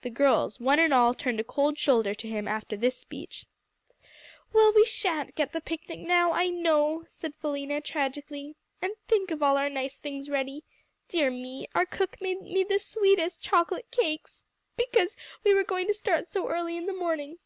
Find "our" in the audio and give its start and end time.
9.58-9.68, 11.74-11.84